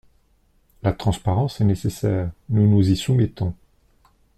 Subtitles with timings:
[0.81, 3.53] La transparence est nécessaire, nous nous y soumettons.